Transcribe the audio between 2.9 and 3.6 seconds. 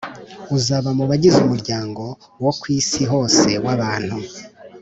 hose